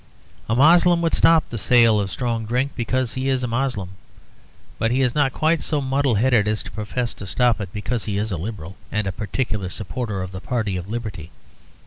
A 0.49 0.55
Moslem 0.55 0.99
would 1.03 1.13
stop 1.13 1.47
the 1.49 1.59
sale 1.59 1.99
of 1.99 2.09
strong 2.09 2.47
drink 2.47 2.71
because 2.75 3.13
he 3.13 3.29
is 3.29 3.43
a 3.43 3.47
Moslem. 3.47 3.89
But 4.79 4.89
he 4.89 5.01
is 5.03 5.13
not 5.13 5.31
quite 5.31 5.61
so 5.61 5.79
muddleheaded 5.79 6.47
as 6.47 6.63
to 6.63 6.71
profess 6.71 7.13
to 7.13 7.27
stop 7.27 7.61
it 7.61 7.69
because 7.71 8.05
he 8.05 8.17
is 8.17 8.31
a 8.31 8.37
Liberal, 8.37 8.77
and 8.91 9.05
a 9.05 9.11
particular 9.11 9.69
supporter 9.69 10.23
of 10.23 10.31
the 10.31 10.41
party 10.41 10.75
of 10.75 10.89
liberty. 10.89 11.29